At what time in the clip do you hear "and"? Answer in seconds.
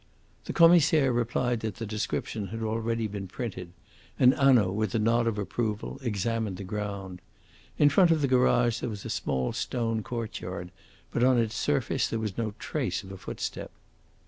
4.17-4.33